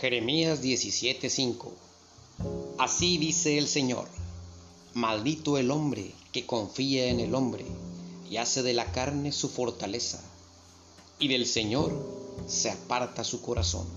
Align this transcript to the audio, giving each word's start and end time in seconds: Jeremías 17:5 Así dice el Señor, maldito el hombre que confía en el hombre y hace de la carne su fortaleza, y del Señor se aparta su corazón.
Jeremías 0.00 0.62
17:5 0.62 1.72
Así 2.78 3.18
dice 3.18 3.58
el 3.58 3.66
Señor, 3.66 4.06
maldito 4.94 5.58
el 5.58 5.72
hombre 5.72 6.12
que 6.30 6.46
confía 6.46 7.06
en 7.06 7.18
el 7.18 7.34
hombre 7.34 7.64
y 8.30 8.36
hace 8.36 8.62
de 8.62 8.74
la 8.74 8.92
carne 8.92 9.32
su 9.32 9.48
fortaleza, 9.48 10.22
y 11.18 11.26
del 11.26 11.46
Señor 11.46 11.92
se 12.46 12.70
aparta 12.70 13.24
su 13.24 13.42
corazón. 13.42 13.88